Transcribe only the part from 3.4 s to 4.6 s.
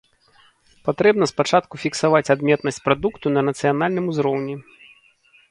нацыянальным узроўні.